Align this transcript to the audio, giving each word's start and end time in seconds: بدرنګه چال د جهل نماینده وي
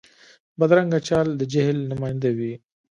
بدرنګه 0.59 0.99
چال 1.07 1.27
د 1.39 1.41
جهل 1.53 1.77
نماینده 1.91 2.29
وي 2.37 2.53